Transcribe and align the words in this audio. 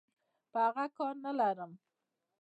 په 0.51 0.59
اغه 0.67 0.85
کار 0.97 1.15
نلرم. 1.23 1.71